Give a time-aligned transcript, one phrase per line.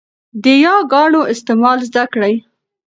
[0.43, 2.33] د 'ي' ګانو استعمال زده کړئ.